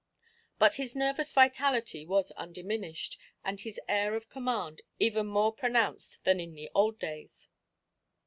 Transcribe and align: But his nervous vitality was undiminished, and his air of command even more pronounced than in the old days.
But 0.57 0.77
his 0.81 0.95
nervous 0.95 1.31
vitality 1.31 2.07
was 2.07 2.31
undiminished, 2.31 3.19
and 3.45 3.59
his 3.59 3.79
air 3.87 4.15
of 4.15 4.29
command 4.29 4.81
even 4.97 5.27
more 5.27 5.53
pronounced 5.53 6.23
than 6.23 6.39
in 6.39 6.55
the 6.55 6.71
old 6.73 6.97
days. 6.97 7.49